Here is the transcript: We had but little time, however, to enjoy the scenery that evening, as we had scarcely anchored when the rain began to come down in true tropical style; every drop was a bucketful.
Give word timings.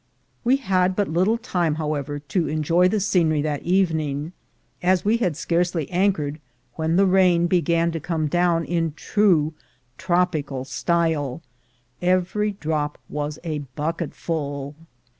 We 0.43 0.55
had 0.55 0.95
but 0.95 1.07
little 1.09 1.37
time, 1.37 1.75
however, 1.75 2.17
to 2.17 2.47
enjoy 2.47 2.87
the 2.87 2.99
scenery 2.99 3.43
that 3.43 3.61
evening, 3.61 4.33
as 4.81 5.05
we 5.05 5.17
had 5.17 5.37
scarcely 5.37 5.87
anchored 5.91 6.39
when 6.73 6.95
the 6.95 7.05
rain 7.05 7.45
began 7.45 7.91
to 7.91 7.99
come 7.99 8.25
down 8.25 8.65
in 8.65 8.93
true 8.95 9.53
tropical 9.99 10.65
style; 10.65 11.43
every 12.01 12.53
drop 12.53 12.97
was 13.09 13.37
a 13.43 13.59
bucketful. 13.75 14.73